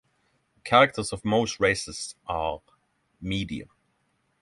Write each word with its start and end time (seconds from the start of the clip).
Characters 0.63 1.13
of 1.13 1.23
most 1.23 1.59
races 1.59 2.15
are 2.25 2.63
Medium. 3.21 3.69